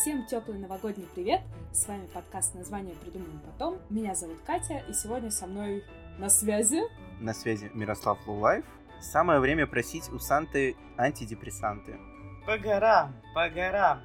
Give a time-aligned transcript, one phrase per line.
[0.00, 1.40] Всем теплый новогодний привет!
[1.72, 3.78] С вами подкаст «Название придумаем потом».
[3.88, 5.84] Меня зовут Катя, и сегодня со мной
[6.18, 6.82] на связи...
[7.18, 8.64] На связи Мирослав Лулаев.
[9.00, 11.98] Самое время просить у Санты антидепрессанты.
[12.44, 14.02] По горам, по горам.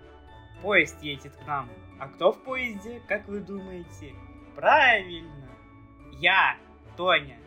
[0.61, 1.69] Поезд едет к нам.
[1.99, 4.15] А кто в поезде, как вы думаете?
[4.55, 5.49] Правильно,
[6.13, 6.55] я,
[6.95, 7.37] Тоня.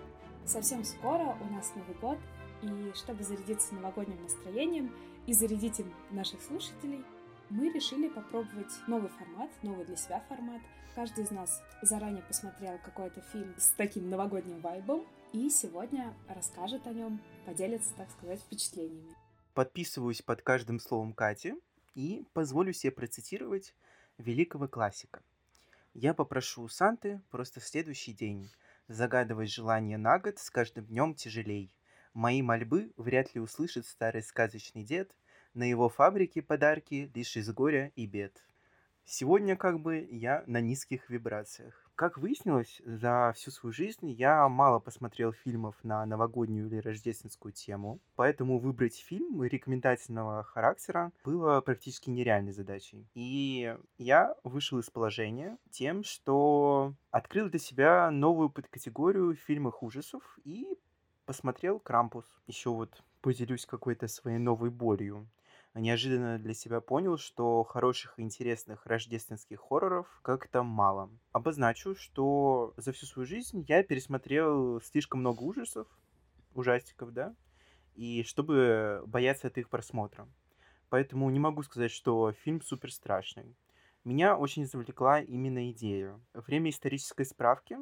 [0.44, 2.18] Совсем скоро у нас Новый год,
[2.60, 4.92] и чтобы зарядиться новогодним настроением
[5.26, 7.02] и зарядить им наших слушателей,
[7.50, 10.62] мы решили попробовать новый формат, новый для себя формат.
[10.94, 16.92] Каждый из нас заранее посмотрел какой-то фильм с таким новогодним вайбом, и сегодня расскажет о
[16.92, 19.14] нем, поделится, так сказать, впечатлениями.
[19.54, 21.54] Подписываюсь под каждым словом Кати
[21.94, 23.74] и позволю себе процитировать
[24.18, 25.22] великого классика.
[25.92, 28.50] Я попрошу у Санты просто в следующий день
[28.88, 31.72] загадывать желание на год с каждым днем тяжелей.
[32.12, 35.14] Мои мольбы вряд ли услышит старый сказочный дед,
[35.54, 38.44] на его фабрике подарки лишь из горя и бед.
[39.06, 41.84] Сегодня как бы я на низких вибрациях.
[41.94, 48.00] Как выяснилось, за всю свою жизнь я мало посмотрел фильмов на новогоднюю или рождественскую тему,
[48.16, 53.06] поэтому выбрать фильм рекомендательного характера было практически нереальной задачей.
[53.14, 60.36] И я вышел из положения тем, что открыл для себя новую подкатегорию в фильмах ужасов
[60.42, 60.66] и
[61.26, 62.26] посмотрел «Крампус».
[62.48, 65.28] Еще вот поделюсь какой-то своей новой болью
[65.80, 71.10] неожиданно для себя понял, что хороших и интересных рождественских хорроров как-то мало.
[71.32, 75.88] Обозначу, что за всю свою жизнь я пересмотрел слишком много ужасов,
[76.54, 77.34] ужастиков, да,
[77.94, 80.28] и чтобы бояться от их просмотра.
[80.90, 83.56] Поэтому не могу сказать, что фильм супер страшный.
[84.04, 86.20] Меня очень завлекла именно идея.
[86.34, 87.78] Время исторической справки.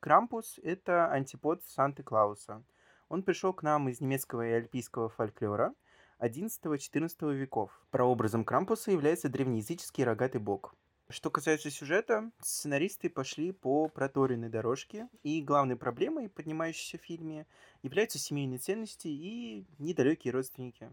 [0.00, 2.64] Крампус— это антипод Санты-Клауса.
[3.08, 5.74] Он пришел к нам из немецкого и альпийского фольклора—
[6.18, 7.70] XI-XIV веков.
[7.90, 10.74] Прообразом Крампуса является древнеязыческий рогатый бог.
[11.08, 17.46] Что касается сюжета, сценаристы пошли по проторенной дорожке, и главной проблемой, поднимающейся в фильме,
[17.82, 20.90] являются семейные ценности и недалекие родственники.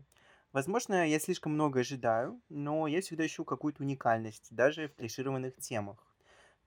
[0.52, 6.06] Возможно, я слишком много ожидаю, но я всегда ищу какую-то уникальность, даже в клишированных темах.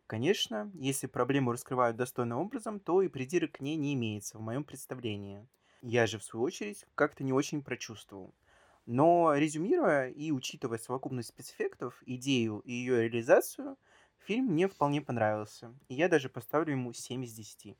[0.08, 4.64] Конечно, если проблему раскрывают достойным образом, то и придирок к ней не имеется в моем
[4.64, 5.46] представлении.
[5.82, 8.34] Я же, в свою очередь, как-то не очень прочувствовал.
[8.86, 13.76] Но резюмируя и учитывая совокупность спецэффектов, идею и ее реализацию,
[14.18, 15.74] фильм мне вполне понравился.
[15.88, 17.76] И я даже поставлю ему 7 из 10.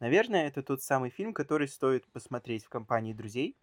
[0.00, 3.56] Наверное, это тот самый фильм, который стоит посмотреть в компании друзей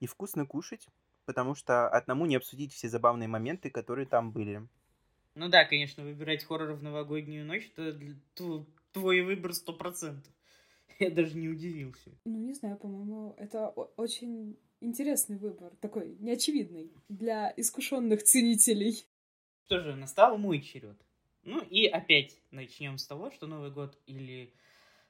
[0.00, 0.88] и вкусно кушать,
[1.26, 4.66] потому что одному не обсудить все забавные моменты, которые там были.
[5.34, 7.96] Ну да, конечно, выбирать хоррор в новогоднюю ночь, это
[8.92, 10.32] твой выбор сто процентов.
[10.98, 12.10] Я даже не удивился.
[12.24, 19.04] Ну, не знаю, по-моему, это очень интересный выбор, такой неочевидный для искушенных ценителей.
[19.66, 20.96] Что же, настал мой черед.
[21.44, 24.52] Ну и опять начнем с того, что Новый год или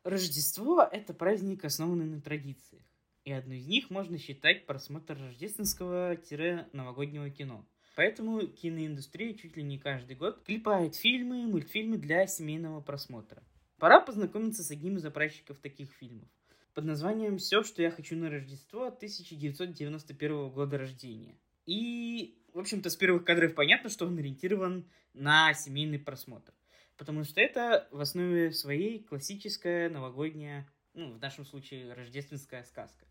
[0.05, 2.83] Рождество— это праздник, основанный на традициях.
[3.25, 7.65] И одну из них можно считать просмотр рождественского-новогоднего кино.
[7.95, 13.45] Поэтому киноиндустрия чуть ли не каждый год клепает фильмы, мультфильмы для семейного просмотра.
[13.79, 16.29] Пора познакомиться с одним из запращиков таких фильмов
[16.75, 21.37] под названием «Все, что я хочу на Рождество» 1991 года рождения.
[21.67, 26.53] И, в общем-то, с первых кадров понятно, что он ориентирован на семейный просмотр.
[26.97, 33.07] Потому что это в основе своей классическая новогодняя, ну, в нашем случае, рождественская сказка.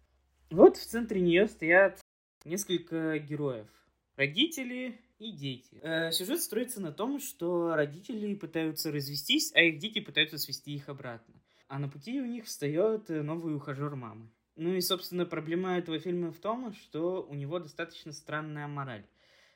[0.49, 1.99] Вот в центре нее стоят
[2.45, 3.67] несколько героев.
[4.15, 5.79] Родители и дети.
[5.81, 10.89] Э, сюжет строится на том, что родители пытаются развестись, а их дети пытаются свести их
[10.89, 11.40] обратно
[11.71, 14.29] а на пути у них встает э, новый ухажер мамы.
[14.57, 19.05] Ну и, собственно, проблема этого фильма в том, что у него достаточно странная мораль.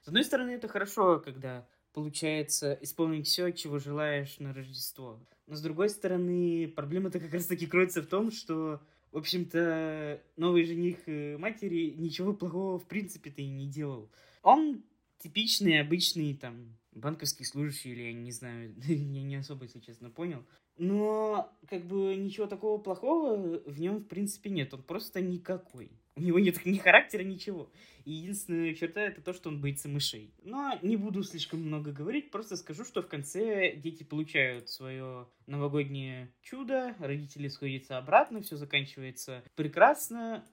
[0.02, 5.20] С одной стороны, это хорошо, когда получается исполнить все, чего желаешь на Рождество.
[5.46, 11.00] Но с другой стороны, проблема-то как раз-таки кроется в том, что, в общем-то, новый жених
[11.08, 14.10] э, матери ничего плохого в принципе-то и не делал.
[14.42, 14.86] Он
[15.18, 20.46] типичный, обычный, там, банковский служащий, или я не знаю, я не особо, если честно, понял.
[20.78, 24.74] Но, как бы, ничего такого плохого в нем, в принципе, нет.
[24.74, 25.92] Он просто никакой.
[26.18, 27.70] У него нет ни характера, ничего.
[28.06, 30.34] И единственная черта это то, что он боится мышей.
[30.44, 36.34] Но не буду слишком много говорить, просто скажу, что в конце дети получают свое новогоднее
[36.42, 40.46] чудо, родители сходятся обратно, все заканчивается прекрасно.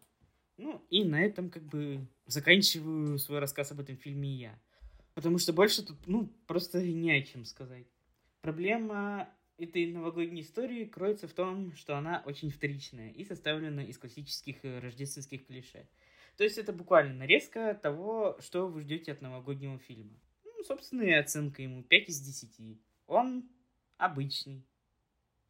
[0.56, 4.58] Ну, и на этом как бы заканчиваю свой рассказ об этом фильме я.
[5.14, 7.86] Потому что больше тут, ну, просто не о чем сказать.
[8.40, 9.28] Проблема
[9.58, 14.80] этой новогодней истории кроется в том, что она очень вторичная и составлена из классических э,
[14.80, 15.88] рождественских клише.
[16.36, 20.18] То есть это буквально нарезка того, что вы ждете от новогоднего фильма.
[20.44, 22.78] Ну, собственно, и оценка ему 5 из 10.
[23.06, 23.48] Он
[23.98, 24.66] обычный.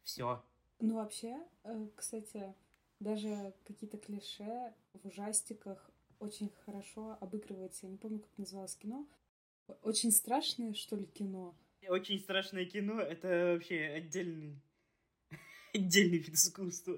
[0.03, 0.43] Все.
[0.79, 2.53] Ну, вообще, э, кстати,
[2.99, 5.89] даже какие-то клише в ужастиках
[6.19, 7.85] очень хорошо обыгрывается.
[7.85, 9.07] Я не помню, как называлось кино.
[9.81, 11.55] Очень страшное, что ли, кино.
[11.89, 14.55] Очень страшное кино— это вообще отдельный,
[15.73, 16.97] отдельный вид искусства.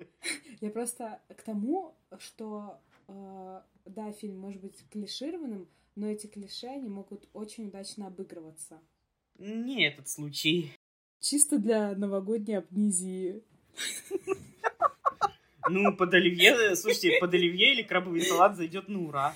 [0.61, 6.89] Я просто к тому, что, э, да, фильм может быть клишированным, но эти клише, они
[6.89, 8.81] могут очень удачно обыгрываться.
[9.37, 10.71] Не этот случай.
[11.19, 13.43] Чисто для новогодней амнезии.
[15.67, 19.35] Ну, под оливье, слушайте, под оливье или крабовый салат зайдет на ура.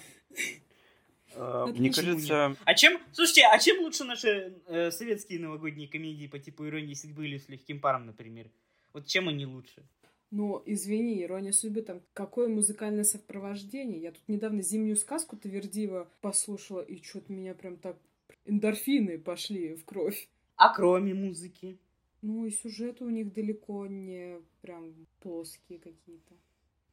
[1.41, 2.57] А, Мне кажется...
[2.65, 7.25] А чем, слушайте, а чем лучше наши э, советские новогодние комедии по типу «Иронии судьбы»
[7.25, 8.51] или «С легким паром», например?
[8.91, 9.86] Вот чем они лучше?
[10.31, 14.01] Ну, извини, «Ирония судьбы» там какое музыкальное совпровождение.
[14.01, 17.97] Я тут недавно «Зимнюю сказку» Твердива послушала, и что-то меня прям так
[18.45, 20.27] эндорфины пошли в кровь.
[20.57, 21.77] А кроме музыки?
[22.21, 26.33] Ну, и сюжеты у них далеко не прям плоские какие-то.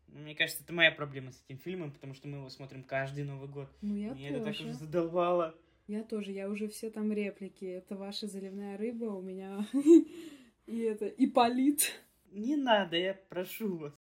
[0.08, 3.48] Мне кажется, это моя проблема с этим фильмом, потому что мы его смотрим каждый Новый
[3.48, 3.68] год.
[3.82, 4.40] Ну, я Мне тоже.
[4.40, 5.54] это так уже задолбало.
[5.86, 7.64] Я тоже, я уже все там реплики.
[7.64, 9.66] Это ваша заливная рыба, у меня
[10.66, 11.92] и это, Ипполит.
[12.32, 13.92] Не надо, я прошу вас.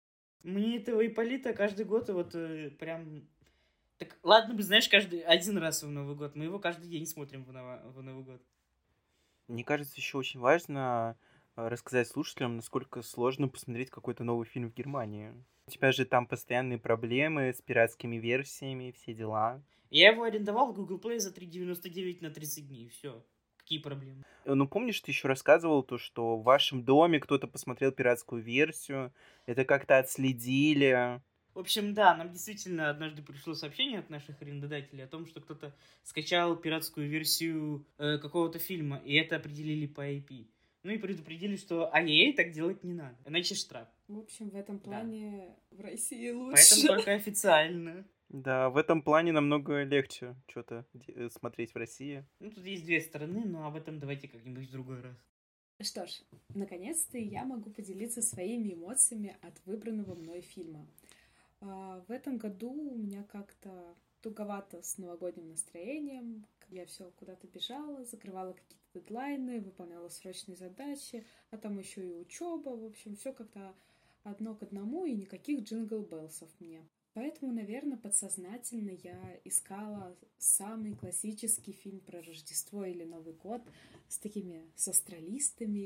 [0.42, 3.26] Мне этого Ипполита каждый год вот э, прям...
[3.98, 6.36] Так, ладно бы, знаешь, каждый один раз в Новый год.
[6.36, 8.42] Мы его каждый день смотрим в, Ново- в Новый год.
[9.48, 11.16] Мне кажется, еще очень важно
[11.56, 15.32] рассказать слушателям, насколько сложно посмотреть какой-то новый фильм в Германии.
[15.66, 19.62] У тебя же там постоянные проблемы с пиратскими версиями, все дела.
[19.90, 22.88] Я его арендовал в Google Play за 3,99 на 30 дней.
[22.88, 23.24] Все.
[23.56, 24.22] Какие проблемы?
[24.44, 29.12] Э, Ну, помнишь, ты еще рассказывал то, что в вашем доме кто-то посмотрел пиратскую версию,
[29.46, 31.20] это как-то отследили.
[31.54, 35.74] В общем, да, нам действительно однажды пришло сообщение от наших арендодателей о том, что кто-то
[36.02, 40.46] скачал пиратскую версию э, какого-то фильма, и это определили по IP.
[40.86, 43.88] Ну и предупредили, что ай-яй, так делать не надо, иначе штраф.
[44.06, 44.84] В общем, в этом Да.
[44.84, 46.62] плане в России лучше.
[46.62, 48.06] Поэтому только официально.
[48.28, 50.86] Да, в этом плане намного легче что-то
[51.32, 52.24] смотреть в России.
[52.38, 55.16] Ну, тут есть две стороны, но об этом давайте как-нибудь в другой раз.
[55.80, 56.22] Что ж,
[56.54, 60.86] наконец-то я могу поделиться своими эмоциями от выбранного мной фильма.
[61.60, 66.46] А, В этом году у меня как-то туговато с новогодним настроением.
[66.68, 72.70] Я все куда-то бежала, закрывала какие-то дедлайны, выполняла срочные задачи, а там еще и учеба.
[72.70, 73.74] В общем, все как-то
[74.24, 76.82] одно к одному и никаких джингл белсов мне.
[77.16, 83.62] Поэтому, наверное, подсознательно я искала самый классический фильм про Рождество или Новый год
[84.06, 84.86] с такими с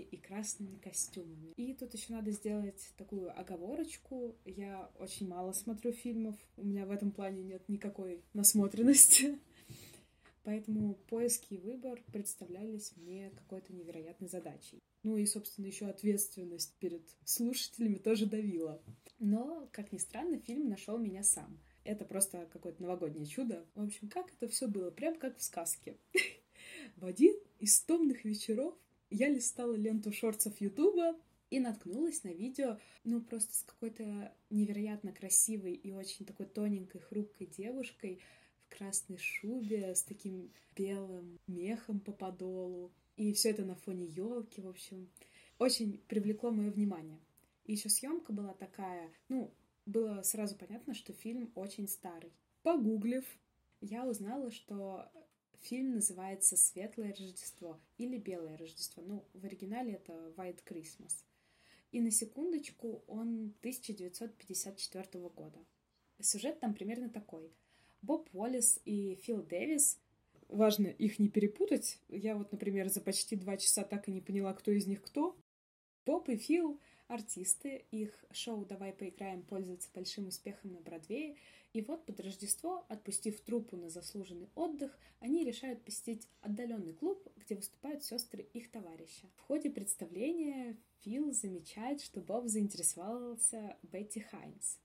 [0.01, 1.53] и красными костюмами.
[1.57, 4.35] И тут еще надо сделать такую оговорочку.
[4.45, 9.39] Я очень мало смотрю фильмов, у меня в этом плане нет никакой насмотренности.
[10.43, 14.81] Поэтому поиски и выбор представлялись мне какой-то невероятной задачей.
[15.03, 18.83] Ну и, собственно, еще ответственность перед слушателями тоже давила.
[19.19, 21.59] Но, как ни странно, фильм нашел меня сам.
[21.85, 23.67] Это просто какое-то новогоднее чудо.
[23.75, 24.91] В общем, как это все было?
[24.91, 25.97] Прям как в сказке.
[26.97, 28.75] В один из томных вечеров
[29.11, 31.17] я листала ленту шорцев Ютуба
[31.51, 37.49] и наткнулась на видео, ну, просто с какой-то невероятно красивой и очень такой тоненькой, хрупкой
[37.49, 38.21] девушкой
[38.71, 42.93] красной шубе с таким белым мехом по подолу.
[43.17, 45.11] И все это на фоне елки, в общем.
[45.59, 47.21] Очень привлекло мое внимание.
[47.65, 49.53] И еще съемка была такая, ну,
[49.85, 52.33] было сразу понятно, что фильм очень старый.
[52.63, 53.25] Погуглив,
[53.81, 55.11] я узнала, что
[55.61, 59.03] фильм называется «Светлое Рождество» или «Белое Рождество».
[59.03, 61.25] Ну, в оригинале это «White Christmas».
[61.93, 65.59] И на секундочку он 1954 года.
[66.21, 67.53] Сюжет там примерно такой.
[68.03, 69.99] Боб Уоллес и Фил Дэвис
[70.51, 72.01] Важно их не перепутать.
[72.09, 75.37] Я вот, например, за почти два часа так и не поняла, кто из них кто.
[76.05, 77.85] Боб и Фил— артисты.
[77.93, 81.37] Их шоу «Давай поиграем» пользуется большим успехом на Бродвее.
[81.73, 87.55] И вот под Рождество, отпустив труппу на заслуженный отдых, они решают посетить отдаленный клуб, где
[87.55, 89.29] выступают сестры их товарища.
[89.37, 94.81] В ходе представления Фил замечает, что Боб заинтересовался Бетти Хайнс.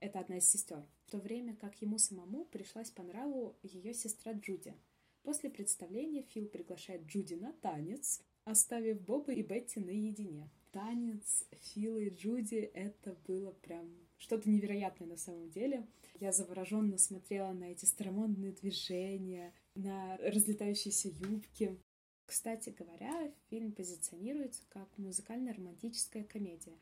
[0.00, 0.82] Это одна из сестер.
[1.06, 4.74] В то время как ему самому пришлась по нраву ее сестра Джуди.
[5.22, 10.50] После представления Фил приглашает Джуди на танец, оставив Боба и Бетти наедине.
[10.72, 15.86] Танец Фила и Джуди— это было прям что-то невероятное на самом деле.
[16.18, 21.78] Я завороженно смотрела на эти старомодные движения, на разлетающиеся юбки.
[22.24, 26.78] Кстати говоря, фильм позиционируется как музыкально-романтическая комедия,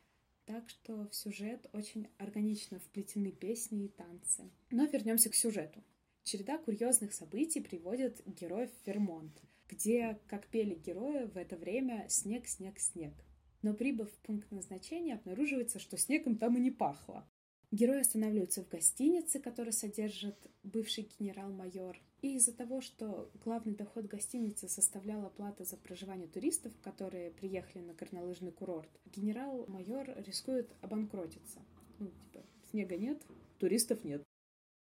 [0.48, 4.50] так что в сюжет очень органично вплетены песни и танцы.
[4.70, 5.84] Но вернемся к сюжету.
[6.24, 12.48] Череда курьезных событий приводит героев в Вермонт, где, как пели герои, в это время снег,
[12.48, 13.12] снег, снег.
[13.60, 17.28] Но прибыв в пункт назначения, обнаруживается, что снегом там и не пахло.
[17.70, 22.00] Герои останавливаются в гостинице, которую содержит бывший генерал-майор.
[22.20, 27.94] И из-за того, что главный доход гостиницы составляла оплата за проживание туристов, которые приехали на
[27.94, 31.60] горнолыжный курорт, генерал-майор рискует обанкротиться.
[32.00, 33.22] Ну, типа, снега нет,
[33.58, 34.24] туристов нет.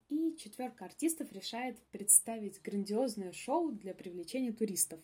[0.08, 5.00] И четверка артистов решает представить грандиозное шоу для привлечения туристов.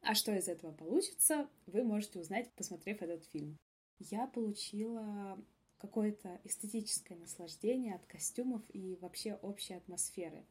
[0.00, 3.56] А что из этого получится, вы можете узнать, посмотрев этот фильм.
[3.98, 5.38] Я получила
[5.78, 10.44] какое-то эстетическое наслаждение от костюмов и вообще общей атмосферы.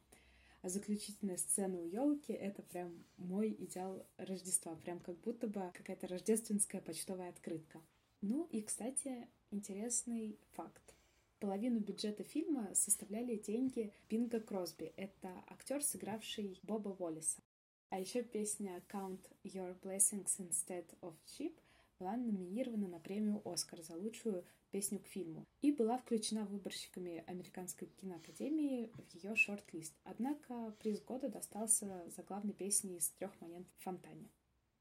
[0.63, 6.07] А заключительная сцена у елки— это прям мой идеал Рождества, прям как будто бы какая-то
[6.07, 7.81] рождественская почтовая открытка.
[8.21, 10.95] Ну и, кстати, интересный факт.
[11.39, 14.93] Половину бюджета фильма составляли деньги Бинга Кросби.
[14.95, 17.41] Это актер, сыгравший Боба Уоллиса.
[17.89, 21.57] А еще песня Count Your Blessings Instead of Sheep
[21.99, 27.87] была номинирована на премию «Оскар» за лучшую песню к фильму и была включена выборщиками Американской
[27.87, 29.93] киноакадемии в ее шорт-лист.
[30.03, 34.29] Однако приз года достался за главной песней из трех моментов в фонтане.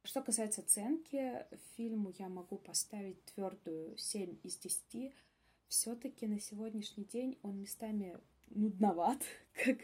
[0.05, 5.13] Что касается оценки, фильму я могу поставить твердую 7 из 10.
[5.69, 9.23] Все-таки на сегодняшний день он местами нудноват,
[9.65, 9.79] как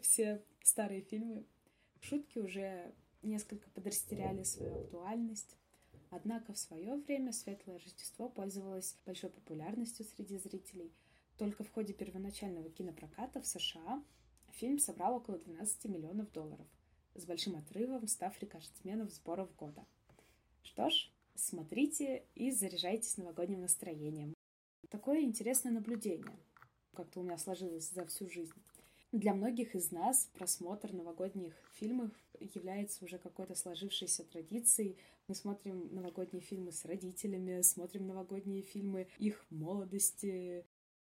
[0.00, 1.44] все старые фильмы.
[2.00, 5.56] Шутки уже несколько подрастеряли свою актуальность.
[6.14, 10.92] Однако в свое время «Светлое Рождество» пользовалось большой популярностью среди зрителей.
[11.38, 14.04] Только в ходе первоначального кинопроката в США
[14.50, 16.66] фильм собрал около 12 миллионов долларов,
[17.14, 19.86] с большим отрывом став рекордсменом сборов года.
[20.62, 24.34] Что ж, смотрите и заряжайтесь новогодним настроением.
[24.90, 26.38] Такое интересное наблюдение,
[26.92, 28.52] как-то у меня сложилось за всю жизнь.
[29.12, 32.10] Для многих из нас просмотр новогодних фильмов
[32.54, 34.98] является уже какой-то сложившейся традицией.
[35.28, 40.64] Мы смотрим новогодние фильмы с родителями, смотрим новогодние фильмы их молодости.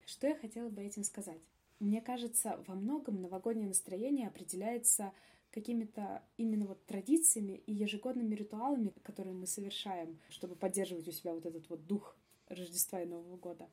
[0.05, 1.41] Что я хотела бы этим сказать?
[1.79, 5.13] Мне кажется, во многом новогоднее настроение определяется
[5.51, 11.45] какими-то именно вот традициями и ежегодными ритуалами, которые мы совершаем, чтобы поддерживать у себя вот
[11.45, 12.17] этот вот дух
[12.47, 13.69] Рождества и Нового года.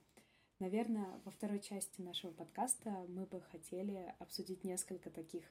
[0.60, 5.44] Наверное, во второй части нашего подкаста мы бы хотели обсудить несколько таких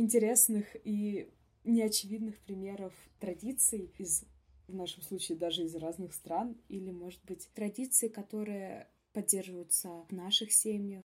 [0.00, 1.30] интересных и
[1.64, 4.24] неочевидных примеров традиций из,
[4.66, 10.52] в нашем случае, даже из разных стран, или, может быть, традиции, которые поддерживаются в наших
[10.52, 11.02] семьях,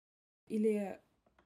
[0.49, 1.01] или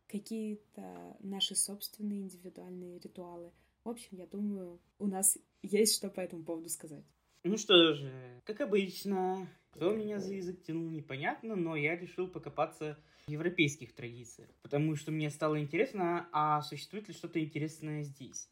[0.07, 3.53] какие-то наши собственные индивидуальные ритуалы.
[3.85, 7.05] В общем, я думаю, у нас есть что по этому поводу сказать.
[7.43, 12.99] Ну что же, как обычно, кто меня за язык тянул, непонятно, но я решил покопаться
[13.27, 18.49] европейских традициях, потому что мне стало интересно, а существует ли что-то интересное здесь.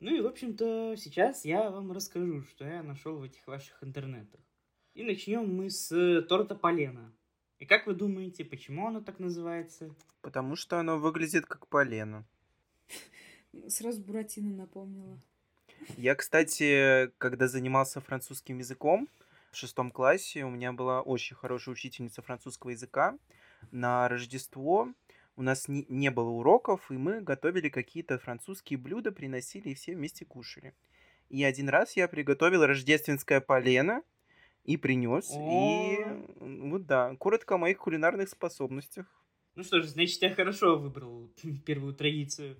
[0.00, 4.40] Ну и, в общем-то, сейчас я вам расскажу, что я нашел в этих ваших интернетах.
[4.94, 5.88] И начнем мы с
[6.28, 7.12] торта полена.
[7.58, 9.94] И как вы думаете, почему оно так называется?
[10.20, 12.24] Потому что оно выглядит как полено.
[13.68, 15.18] Сразу Буратино напомнила.
[15.96, 19.08] Я, кстати, когда занимался французским языком
[19.52, 23.16] в шестом классе, у меня была очень хорошая учительница французского языка.
[23.70, 24.88] На Рождество
[25.36, 29.94] у нас не, не было уроков, и мы готовили какие-то французские блюда, приносили и все
[29.94, 30.74] вместе кушали.
[31.28, 34.02] И один раз я приготовил рождественское полено
[34.64, 35.30] и принес.
[35.30, 35.98] И
[36.40, 39.06] вот да, коротко о моих кулинарных способностях.
[39.54, 41.32] Ну что ж, значит, я хорошо выбрал
[41.66, 42.56] первую традицию.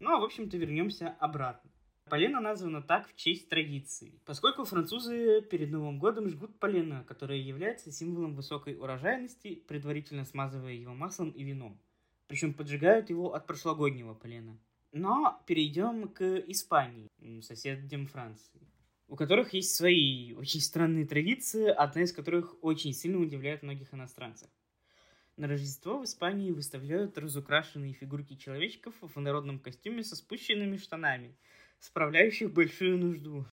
[0.00, 1.70] Ну, а в общем-то вернемся обратно.
[2.08, 7.92] Полено названо так в честь традиции, поскольку французы перед Новым годом жгут полено, которое является
[7.92, 11.78] символом высокой урожайности, предварительно смазывая его маслом и вином.
[12.26, 14.58] Причем поджигают его от прошлогоднего полена.
[14.92, 17.10] Но перейдем к Испании,
[17.42, 18.60] соседям Франции,
[19.06, 24.48] у которых есть свои очень странные традиции, одна из которых очень сильно удивляет многих иностранцев.
[25.36, 31.36] На Рождество в Испании выставляют разукрашенные фигурки человечков в народном костюме со спущенными штанами–
[31.80, 33.46] справляющих большую нужду.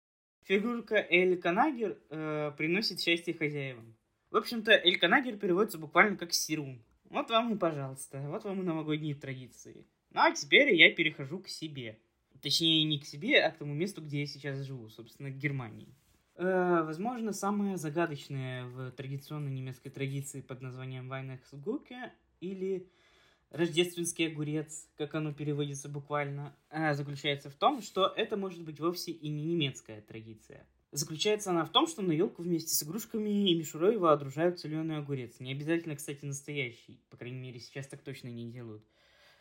[0.44, 3.96] Фигурка Эль Канагер э, приносит счастье хозяевам.
[4.30, 6.84] В общем-то, Эль Канагер переводится буквально как Сирун.
[7.10, 9.88] Вот вам и пожалуйста, вот вам и новогодние традиции.
[10.12, 12.00] Ну а теперь я перехожу к себе.
[12.42, 15.96] Точнее, не к себе, а к тому месту, где я сейчас живу, собственно, к Германии.
[16.36, 22.88] Э, возможно, самое загадочное в традиционной немецкой традиции под названием Weihnachtsgurke или
[23.56, 29.12] рождественский огурец, как оно переводится буквально, а, заключается в том, что это может быть вовсе
[29.12, 30.68] и не немецкая традиция.
[30.92, 35.40] Заключается она в том, что на елку вместе с игрушками и мишурой вооружают соленый огурец.
[35.40, 37.02] Не обязательно, кстати, настоящий.
[37.10, 38.84] По крайней мере, сейчас так точно не делают.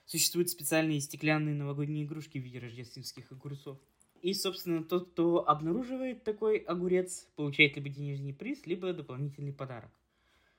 [0.06, 3.78] существуют специальные стеклянные новогодние игрушки в виде рождественских огурцов.
[4.21, 9.90] И, собственно, тот, кто обнаруживает такой огурец, получает либо денежный приз, либо дополнительный подарок.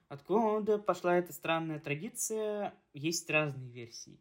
[0.07, 4.19] Откуда пошла эта странная традиция, есть разные версии.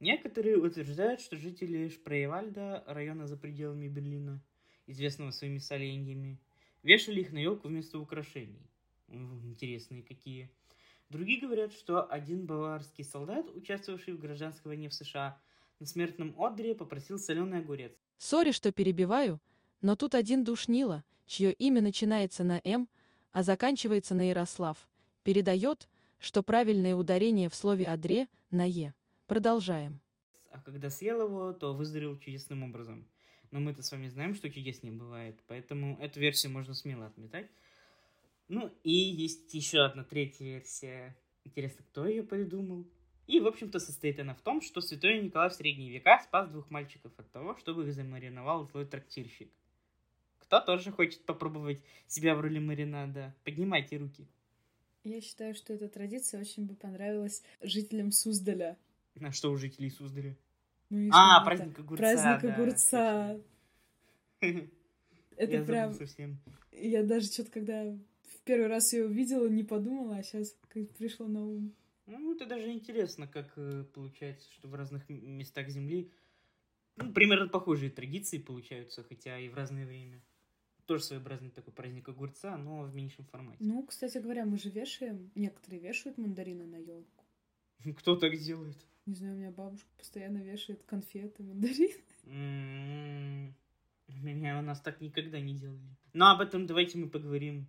[0.00, 4.42] Некоторые утверждают, что жители Шпрейвальда, района за пределами Берлина,
[4.88, 6.40] известного своими соленьями,
[6.82, 8.68] вешали их на елку вместо украшений.
[9.08, 10.50] Интересные какие.
[11.08, 15.40] Другие говорят, что один баварский солдат, участвовавший в гражданской войне в США,
[15.78, 17.92] на смертном одре попросил соленый огурец.
[18.18, 19.40] Сори, что перебиваю,
[19.82, 22.88] но тут один душнило, чье имя начинается на «М»,
[23.30, 24.88] а заканчивается на Ярослав,
[25.22, 25.88] передает,
[26.18, 28.94] что правильное ударение в слове «адре» на «е».
[29.26, 30.00] Продолжаем.
[30.50, 33.06] А когда съел его, то выздоровел чудесным образом.
[33.50, 37.50] Но мы-то с вами знаем, что чудес не бывает, поэтому эту версию можно смело отметать.
[38.48, 41.16] Ну и есть еще одна третья версия.
[41.44, 42.86] Интересно, кто ее придумал?
[43.26, 46.70] И, в общем-то, состоит она в том, что святой Николай в средние века спас двух
[46.70, 49.50] мальчиков от того, чтобы их замариновал злой трактирщик.
[50.38, 53.34] Кто тоже хочет попробовать себя в роли маринада?
[53.44, 54.28] Поднимайте руки.
[55.04, 58.78] Я считаю, что эта традиция очень бы понравилась жителям Суздаля.
[59.20, 60.36] А что у жителей Суздаля?
[60.90, 62.02] Ну, А, праздник огурца.
[62.02, 63.40] Праздник да, огурца.
[64.40, 64.70] точно.
[65.36, 65.94] Это Я прям...
[65.94, 66.38] совсем.
[66.70, 70.54] Я даже что-то, когда в первый раз ее увидела, не подумала, а сейчас
[70.98, 71.74] пришло на ум.
[72.06, 76.10] Ну, это даже интересно, как э, получается, что в разных местах Земли
[76.96, 80.20] ну, примерно похожие традиции получаются, хотя и в разное время.
[80.86, 83.58] Тоже своеобразный такой праздник огурца, но в меньшем формате.
[83.60, 87.24] Ну, кстати говоря, мы же вешаем, некоторые вешают мандарины на елку.
[87.98, 88.76] Кто так делает?
[89.06, 91.94] Не знаю, у меня бабушка постоянно вешает конфеты, мандарины.
[92.24, 93.54] М,
[94.08, 95.96] Меня у нас так никогда не делали.
[96.12, 97.66] Но об этом давайте мы поговорим.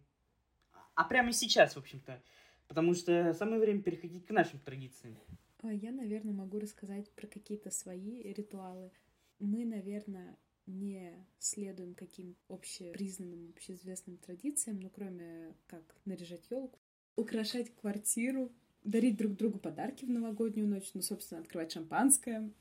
[0.96, 2.22] А прямо сейчас, в общем-то.
[2.68, 5.18] Потому что самое время переходить к нашим традициям.
[5.62, 8.92] А я, наверное, могу рассказать про какие-то свои ритуалы.
[9.40, 16.80] Мы, наверное, не следуем каким общепризнанным, общеизвестным традициям, ну, кроме как наряжать елку,
[17.16, 18.52] украшать квартиру,
[18.84, 22.52] дарить друг другу подарки в новогоднюю ночь, ну, собственно, открывать шампанское.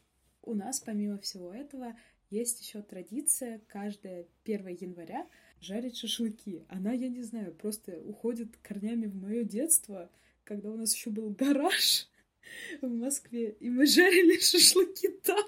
[0.43, 1.97] У нас, помимо всего этого,
[2.31, 5.29] есть еще традиция каждое 1 января
[5.61, 6.65] жарить шашлыки.
[6.69, 10.11] Она, я не знаю, просто уходит корнями в мое детство,
[10.45, 12.09] когда у нас еще был гараж
[12.83, 15.45] в Москве, и мы жарили шашлыки там.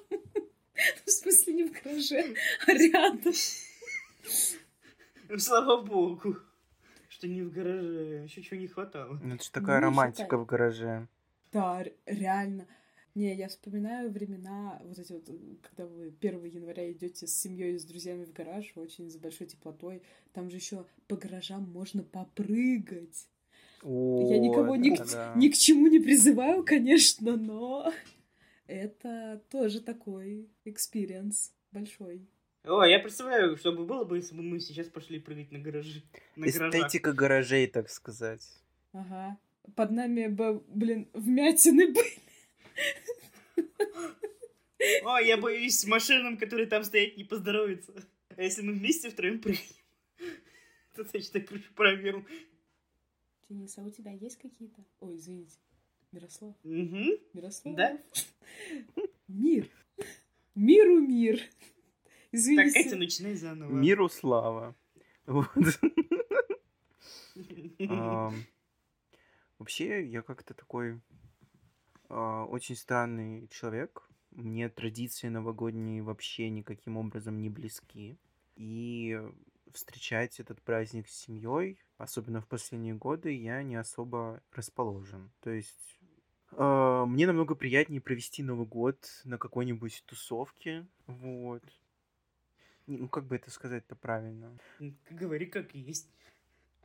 [1.06, 2.34] В смысле, не в гараже,
[2.66, 3.32] а рядом.
[5.38, 6.36] Слава богу,
[7.08, 8.24] что не в гараже.
[8.24, 9.18] Еще чего не хватало.
[9.22, 10.38] Ну, это же такая Ну, романтика считай.
[10.38, 11.08] в гараже.
[11.52, 12.66] Да, реально.
[13.14, 15.30] Не, я вспоминаю времена, вот эти вот,
[15.62, 19.46] когда вы 1 января идете с семьей и с друзьями в гараж, очень с большой
[19.46, 20.02] теплотой.
[20.32, 23.28] Там же еще по гаражам можно попрыгать.
[23.84, 25.32] Я никого О, ни, да-да.
[25.36, 27.92] ни к чему не призываю, конечно, но
[28.66, 32.26] это тоже такой experience большой.
[32.64, 36.02] О, я представляю, что бы было бы, если бы мы сейчас пошли прыгать на гаражи.
[36.34, 36.74] На гаражах.
[36.74, 38.42] Эстетика гаражей, так сказать.
[38.92, 39.38] Ага.
[39.76, 42.18] Под нами бы, блин, вмятины были.
[45.04, 47.92] О, я боюсь с машинам, которые там стоят, не поздоровятся.
[48.36, 49.64] А если мы вместе втроем прыгнем,
[50.94, 52.26] то точно крышу пробьем.
[53.48, 54.84] Денис, а у тебя есть какие-то?
[55.00, 55.58] Ой, извините.
[56.14, 56.54] Мирослав.
[56.64, 57.18] Угу.
[57.34, 57.76] Мирослав.
[57.76, 57.98] Да?
[59.28, 59.68] Мир.
[60.54, 61.38] Миру мир.
[61.38, 61.48] Так,
[62.30, 62.84] Извините.
[62.84, 63.72] Катя, начинай заново.
[63.72, 64.76] Миру слава.
[65.26, 65.48] Вот.
[67.88, 68.44] Ам,
[69.58, 71.00] Вообще, я как-то такой
[72.08, 74.08] а, очень странный человек.
[74.30, 78.16] Мне традиции новогодние вообще никаким образом не близки.
[78.54, 79.20] И
[79.72, 85.30] встречать этот праздник с семьей, особенно в последние годы, я не особо расположен.
[85.40, 85.98] То есть
[86.52, 90.86] а, мне намного приятнее провести Новый год на какой-нибудь тусовке.
[91.06, 91.62] Вот.
[92.86, 94.56] Ну, как бы это сказать-то правильно?
[95.10, 96.08] Говори как есть.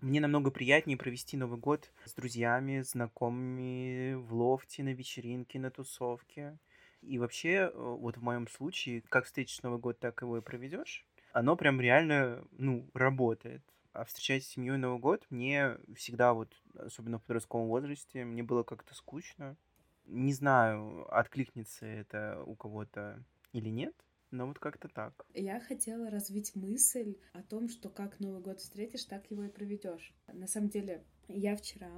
[0.01, 6.57] Мне намного приятнее провести Новый год с друзьями, знакомыми в лофте, на вечеринке, на тусовке.
[7.01, 11.05] И вообще, э, вот в моем случае, как встретишь Новый год, так его и проведешь.
[11.33, 13.61] Оно прям реально, ну, работает.
[13.91, 18.63] А встречать с семьей Новый год мне всегда вот, особенно в подростковом возрасте, мне было
[18.63, 19.57] как-то скучно.
[20.05, 23.95] Не знаю, откликнется это у кого-то или нет,
[24.31, 25.25] но вот как-то так.
[25.33, 30.13] Я хотела развить мысль о том, что как Новый год встретишь, так его и проведешь.
[30.27, 31.91] На самом деле, я вчера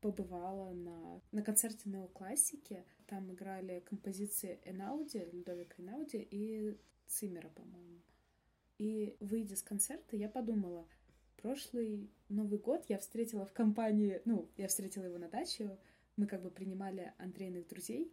[0.00, 2.84] побывала на, на концерте неоклассики.
[3.06, 8.00] Там играли композиции Энауди, Людовика Энауди и Циммера, по-моему.
[8.78, 10.86] И выйдя с концерта, я подумала,
[11.46, 15.78] прошлый Новый год я встретила в компании, ну, я встретила его на даче,
[16.16, 18.12] мы как бы принимали Андрейных друзей,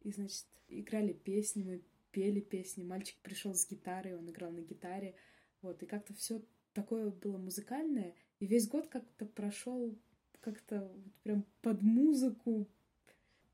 [0.00, 2.82] И, значит, играли песни, мы пели песни.
[2.82, 5.16] Мальчик пришел с гитарой, он играл на гитаре.
[5.60, 6.40] Вот, и как-то все
[6.72, 8.14] такое было музыкальное.
[8.40, 9.94] И весь год как-то прошел
[10.40, 12.70] как-то вот прям под музыку.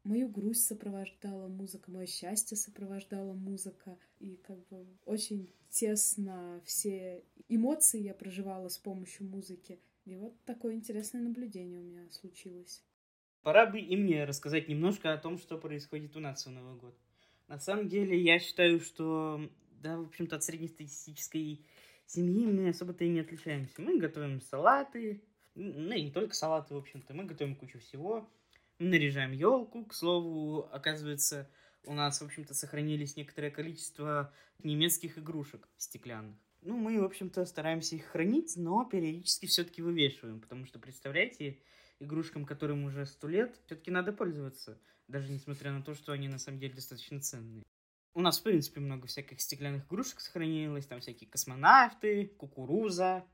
[0.05, 3.97] Мою грусть сопровождала музыка, мое счастье сопровождала музыка.
[4.19, 9.79] И как бы очень тесно все эмоции я проживала с помощью музыки.
[10.05, 12.83] И вот такое интересное наблюдение у меня случилось.
[13.43, 16.97] Пора бы и мне рассказать немножко о том, что происходит у нас в Новый год.
[17.49, 19.49] На самом деле, я считаю, что,
[19.81, 21.65] да, в общем-то, от среднестатистической
[22.07, 23.83] семьи мы особо-то и не отличаемся.
[23.83, 25.23] Мы готовим салаты,
[25.55, 28.29] ну и не только салаты, в общем-то, мы готовим кучу всего.
[28.83, 31.49] Наряжаем елку, к слову, оказывается,
[31.85, 36.37] у нас, в общем-то, сохранились некоторое количество немецких игрушек стеклянных.
[36.63, 41.61] Ну, мы, в общем-то, стараемся их хранить, но периодически все-таки вывешиваем, потому что, представляете,
[42.01, 46.39] игрушкам, которым уже сто лет, все-таки надо пользоваться, даже несмотря на то, что они на
[46.39, 47.63] самом деле достаточно ценные.
[48.15, 53.25] У нас, в принципе, много всяких стеклянных игрушек сохранилось, там всякие космонавты, кукуруза,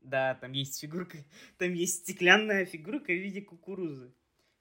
[0.00, 1.18] да, там есть фигурка,
[1.58, 4.14] там есть стеклянная фигурка в виде кукурузы.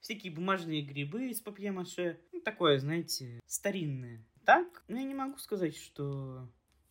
[0.03, 2.19] Всякие бумажные грибы из папье-маше.
[2.33, 4.21] Ну, такое, знаете, старинное.
[4.43, 6.45] Так, ну, я не могу сказать, что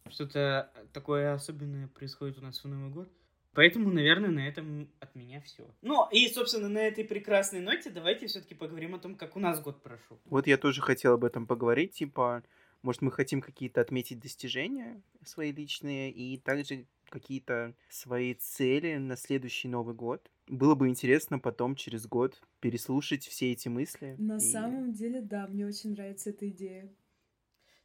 [0.08, 3.12] что-то такое особенное происходит у нас в Новый год.
[3.52, 5.68] Поэтому, наверное, на этом от меня все.
[5.82, 9.60] Ну, и, собственно, на этой прекрасной ноте давайте все-таки поговорим о том, как у нас
[9.60, 10.18] год прошел.
[10.24, 12.42] Вот я тоже хотел об этом поговорить, типа,
[12.80, 19.68] может, мы хотим какие-то отметить достижения свои личные и также какие-то свои цели на следующий
[19.68, 20.30] Новый год.
[20.48, 24.16] Было бы интересно потом, через год, переслушать все эти мысли.
[24.18, 24.40] На и...
[24.40, 26.90] самом деле, да, мне очень нравится эта идея.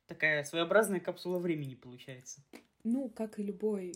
[0.07, 2.41] Такая своеобразная капсула времени получается.
[2.83, 3.93] Ну, как и любой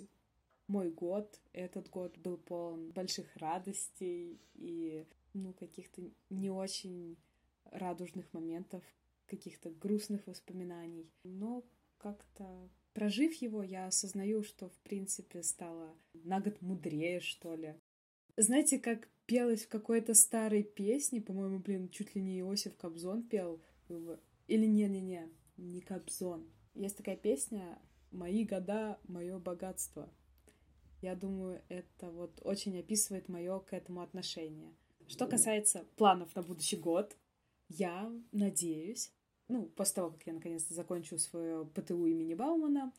[0.67, 7.17] мой год, этот год был полон больших радостей и, ну, каких-то не очень
[7.71, 8.83] радужных моментов,
[9.25, 11.09] каких-то грустных воспоминаний.
[11.23, 11.63] Но
[11.97, 17.75] как-то прожив его, я осознаю, что, в принципе, стала на год мудрее, что ли.
[18.37, 23.61] Знаете, как пелось в какой-то старой песне, по-моему, блин, чуть ли не Иосиф Кобзон пел,
[24.47, 26.49] или не-не-не, не Кобзон.
[26.73, 27.79] Есть такая песня
[28.11, 30.09] «Мои года, мое богатство».
[31.01, 34.75] Я думаю, это вот очень описывает мое к этому отношение.
[35.07, 37.17] Что касается планов на будущий год,
[37.69, 39.11] я надеюсь,
[39.51, 42.91] ну, после того, как я наконец-то закончу свое ПТУ имени Баумана,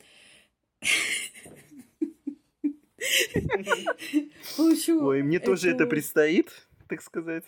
[4.56, 5.04] получу...
[5.04, 7.44] Ой, мне тоже это предстоит, так сказать.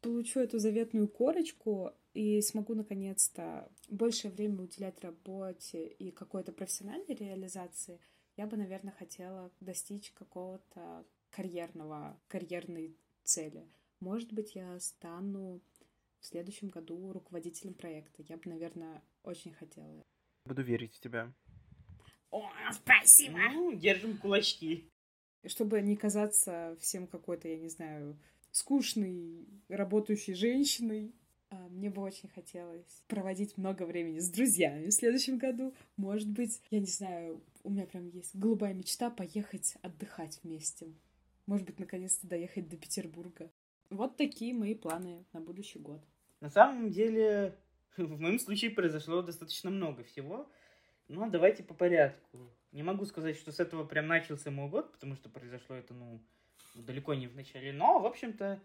[0.00, 7.98] Получу эту заветную корочку и смогу наконец-то больше времени уделять работе и какой-то профессиональной реализации—
[8.36, 13.68] я бы, наверное, хотела достичь какого-то карьерного, карьерной цели.
[14.00, 15.60] Может быть, я стану
[16.24, 18.22] в следующем году руководителем проекта.
[18.26, 20.02] Я бы, наверное, очень хотела.
[20.46, 21.30] Буду верить в тебя.
[22.30, 23.38] О, спасибо!
[23.52, 24.88] Ну, держим кулачки.
[25.44, 28.18] Чтобы не казаться всем какой-то, я не знаю,
[28.52, 31.14] скучной, работающей женщиной,
[31.50, 35.74] а, мне бы очень хотелось проводить много времени с друзьями в следующем году.
[35.98, 40.94] Может быть, я не знаю, у меня прям есть голубая мечта поехать отдыхать вместе.
[41.44, 43.52] Может быть, наконец-то доехать до Петербурга.
[43.90, 46.02] Вот такие мои планы на будущий год.
[46.44, 47.56] На самом деле,
[47.96, 50.46] в моем случае произошло достаточно много всего.
[51.08, 52.38] Но давайте по порядку.
[52.70, 56.20] Не могу сказать, что с этого прям начался мой год, потому что произошло это, ну,
[56.74, 57.72] далеко не в начале.
[57.72, 58.60] Но, в общем-то,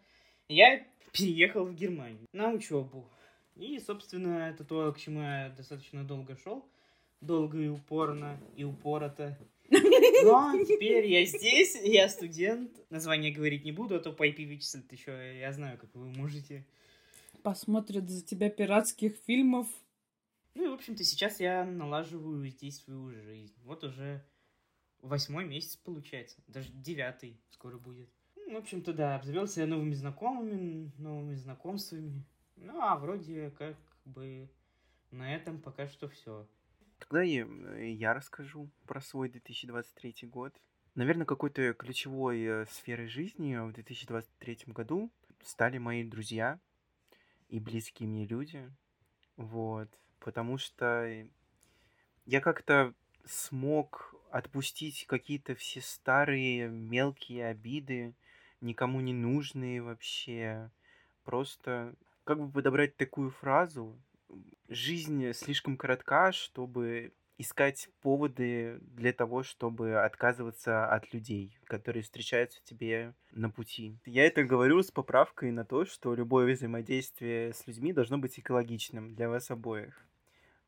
[0.50, 3.10] я переехал в Германию на учебу.
[3.56, 6.70] И, собственно, это то, к чему я достаточно долго шел.
[7.22, 9.38] Долго и упорно, и упорото.
[9.70, 12.72] Но теперь я здесь, я студент.
[12.90, 15.40] Название говорить не буду, а то по IP вычислят еще.
[15.40, 16.66] Я знаю, как вы можете.
[17.44, 19.68] Посмотрят за тебя пиратских фильмов.
[20.56, 23.56] Ну и, в общем-то, сейчас я налаживаю здесь свою жизнь.
[23.64, 24.26] Вот уже
[25.02, 26.38] восьмой месяц получается.
[26.48, 28.10] Даже девятый скоро будет.
[28.36, 32.26] В общем-то, да, обзавелся я новыми знакомыми, новыми знакомствами.
[32.56, 34.50] Ну, а вроде как бы
[35.12, 36.48] на этом пока что все.
[36.98, 37.46] Тогда я,
[37.78, 40.54] я расскажу про свой 2023 год.
[40.96, 45.12] Наверное, какой-то ключевой э, сферой жизни в 2023 году
[45.44, 46.60] стали мои друзья
[47.50, 48.72] и близкие мне люди.
[49.36, 49.90] Вот.
[50.20, 51.28] Потому что
[52.26, 52.94] я как-то
[53.26, 58.14] смог отпустить какие-то все старые мелкие обиды,
[58.62, 60.72] никому не нужные вообще.
[61.24, 64.00] Просто как бы подобрать такую фразу?
[64.68, 73.16] Жизнь слишком коротка, чтобы искать поводы для того, чтобы отказываться от людей, которые встречаются тебе
[73.32, 73.98] на пути.
[74.06, 79.16] Я это говорю с поправкой на то, что любое взаимодействие с людьми должно быть экологичным
[79.16, 80.06] для вас обоих.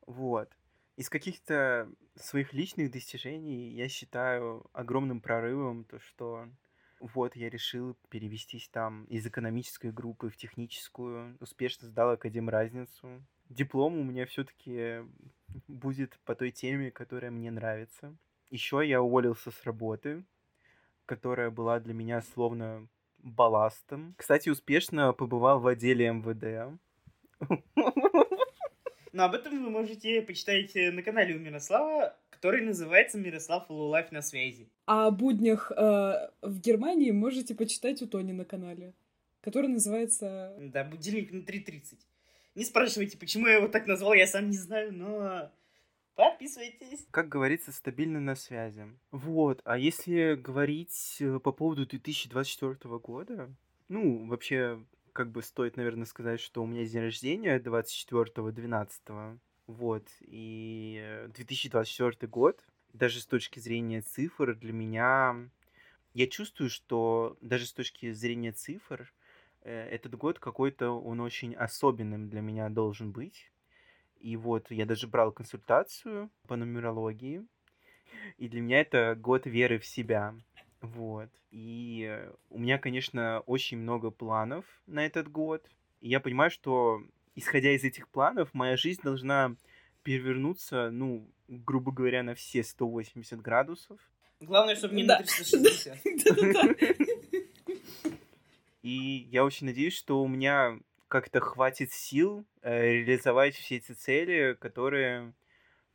[0.06, 0.50] Вот.
[0.96, 6.48] Из каких-то своих личных достижений я считаю огромным прорывом то, что
[7.00, 13.22] вот я решил перевестись там из экономической группы в техническую, успешно сдал академ разницу.
[13.48, 15.00] Диплом у меня все-таки
[15.68, 18.14] будет по той теме, которая мне нравится.
[18.50, 20.24] Еще я уволился с работы,
[21.06, 22.88] которая была для меня словно
[23.18, 24.14] балластом.
[24.18, 26.78] Кстати, успешно побывал в отделе МВД.
[29.12, 34.10] Но об этом вы можете почитать э, на канале у Мирослава, который называется «Мирослав Лулайф
[34.10, 34.70] на связи».
[34.86, 38.94] А о буднях э, в Германии можете почитать у Тони на канале,
[39.42, 40.56] который называется...
[40.58, 41.98] Да, будильник на 3.30.
[42.54, 45.50] Не спрашивайте, почему я его так назвал, я сам не знаю, но
[46.14, 47.06] подписывайтесь.
[47.10, 48.86] Как говорится, стабильно на связи.
[49.10, 53.54] Вот, а если говорить э, по поводу 2024 года,
[53.88, 61.26] ну, вообще, как бы стоит, наверное, сказать, что у меня день рождения 24-12, вот, и
[61.34, 62.62] 2024 год,
[62.92, 65.48] даже с точки зрения цифр, для меня...
[66.14, 69.10] Я чувствую, что даже с точки зрения цифр,
[69.64, 73.50] этот год какой-то он очень особенным для меня должен быть.
[74.18, 77.44] И вот я даже брал консультацию по нумерологии.
[78.38, 80.34] И для меня это год веры в себя.
[80.80, 81.28] Вот.
[81.50, 82.20] И
[82.50, 85.64] у меня, конечно, очень много планов на этот год.
[86.00, 87.02] И я понимаю, что,
[87.34, 89.56] исходя из этих планов, моя жизнь должна
[90.02, 93.98] перевернуться, ну, грубо говоря, на все 180 градусов.
[94.40, 95.98] Главное, чтобы не на 360.
[98.82, 104.56] И я очень надеюсь, что у меня как-то хватит сил э, реализовать все эти цели,
[104.58, 105.34] которые,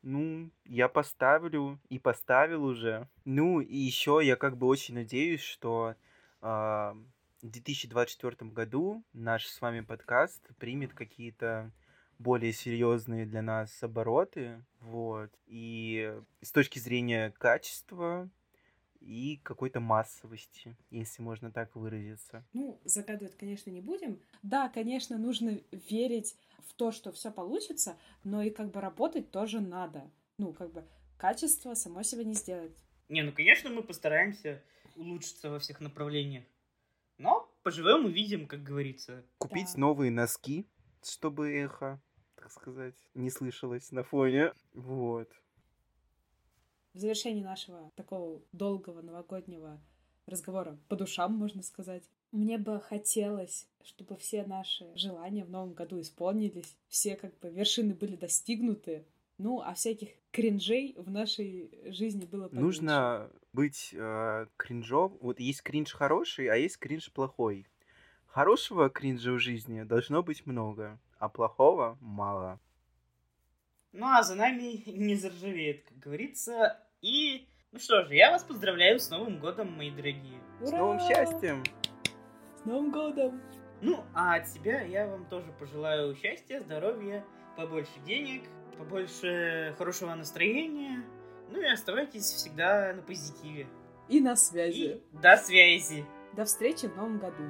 [0.04, 3.10] ну, я поставлю и поставил уже.
[3.26, 5.96] Ну, и еще я как бы очень надеюсь, что
[6.42, 11.72] э, в 2024 году наш с вами подкаст примет какие-то
[12.20, 15.32] более серьезные для нас обороты, вот.
[15.46, 18.30] И с точки зрения качества
[19.08, 22.46] и какой-то массовости, если можно так выразиться.
[22.52, 24.20] Ну, загадывать, конечно, не будем.
[24.44, 29.62] Да, конечно, нужно верить в то, что все получится, но и как бы работать тоже
[29.62, 30.12] надо.
[30.38, 30.86] Ну, как бы
[31.18, 32.76] качество само себя не сделает.
[33.08, 34.62] Не, ну, конечно, мы постараемся
[34.98, 36.44] улучшиться во всех направлениях.
[37.18, 39.24] Но поживем увидим, как говорится.
[39.38, 39.80] Купить да.
[39.80, 40.68] новые носки,
[41.02, 42.02] чтобы эхо,
[42.36, 44.52] так сказать, не слышалось на фоне.
[44.74, 45.32] Вот
[46.98, 49.80] в завершении нашего такого долгого новогоднего
[50.26, 52.04] разговора по душам, можно сказать.
[52.32, 57.94] Мне бы хотелось, чтобы все наши желания в новом году исполнились, все как бы вершины
[57.94, 59.06] были достигнуты,
[59.38, 62.66] ну, а всяких кринжей в нашей жизни было поменьше.
[62.66, 65.18] Нужно быть э, кринжом.
[65.22, 67.68] Вот есть кринж хороший, а есть кринж плохой.
[68.26, 72.60] Хорошего кринжа в жизни должно быть много, а плохого мало.
[73.92, 76.80] Ну а за нами не заржавеет, как говорится.
[77.02, 80.42] И, ну что же, я вас поздравляю с Новым годом, мои дорогие.
[80.60, 80.68] Ура!
[80.68, 81.64] С новым счастьем!
[82.56, 83.42] С Новым годом!
[83.82, 87.24] Ну, а от себя я вам тоже пожелаю счастья, здоровья,
[87.56, 88.44] побольше денег,
[88.80, 91.04] побольше хорошего настроения.
[91.52, 93.68] Ну и оставайтесь всегда на позитиве.
[94.10, 95.02] И на связи.
[95.14, 96.04] И до связи.
[96.34, 97.44] До встречи в новом году.